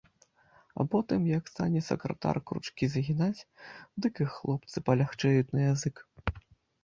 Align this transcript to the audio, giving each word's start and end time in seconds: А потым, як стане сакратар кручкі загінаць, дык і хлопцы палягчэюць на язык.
А 0.83 0.85
потым, 0.93 1.25
як 1.31 1.43
стане 1.53 1.79
сакратар 1.89 2.39
кручкі 2.51 2.89
загінаць, 2.93 3.45
дык 4.05 4.13
і 4.25 4.27
хлопцы 4.37 4.77
палягчэюць 4.87 5.53
на 5.59 5.69
язык. 5.71 5.95